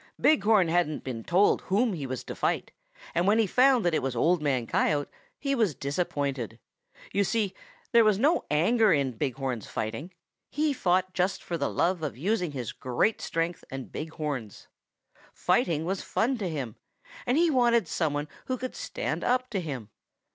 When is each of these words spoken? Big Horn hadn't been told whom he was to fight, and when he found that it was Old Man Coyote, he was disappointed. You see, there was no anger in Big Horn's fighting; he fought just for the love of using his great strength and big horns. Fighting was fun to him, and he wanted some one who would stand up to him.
Big 0.19 0.43
Horn 0.45 0.67
hadn't 0.67 1.03
been 1.03 1.23
told 1.23 1.61
whom 1.69 1.93
he 1.93 2.07
was 2.07 2.23
to 2.23 2.33
fight, 2.33 2.71
and 3.13 3.27
when 3.27 3.37
he 3.37 3.45
found 3.45 3.85
that 3.85 3.93
it 3.93 4.01
was 4.01 4.15
Old 4.15 4.41
Man 4.41 4.65
Coyote, 4.65 5.11
he 5.37 5.53
was 5.53 5.75
disappointed. 5.75 6.57
You 7.13 7.23
see, 7.23 7.53
there 7.91 8.03
was 8.03 8.17
no 8.17 8.43
anger 8.49 8.91
in 8.91 9.11
Big 9.11 9.35
Horn's 9.35 9.67
fighting; 9.67 10.11
he 10.49 10.73
fought 10.73 11.13
just 11.13 11.43
for 11.43 11.55
the 11.55 11.69
love 11.69 12.01
of 12.01 12.17
using 12.17 12.51
his 12.51 12.71
great 12.71 13.21
strength 13.21 13.63
and 13.69 13.91
big 13.91 14.09
horns. 14.13 14.67
Fighting 15.35 15.85
was 15.85 16.01
fun 16.01 16.35
to 16.39 16.49
him, 16.49 16.77
and 17.27 17.37
he 17.37 17.51
wanted 17.51 17.87
some 17.87 18.13
one 18.15 18.27
who 18.47 18.55
would 18.55 18.75
stand 18.75 19.23
up 19.23 19.51
to 19.51 19.61
him. 19.61 19.91